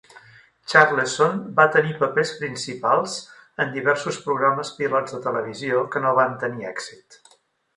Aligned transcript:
Charleson 0.71 1.35
va 1.59 1.65
tenir 1.75 1.91
papers 1.99 2.31
principals 2.39 3.17
en 3.65 3.75
diversos 3.77 4.19
programes 4.29 4.73
pilot 4.79 5.13
de 5.17 5.21
televisió 5.27 5.85
que 5.97 6.03
no 6.07 6.19
van 6.23 6.35
tenir 6.47 6.67
èxit. 6.73 7.25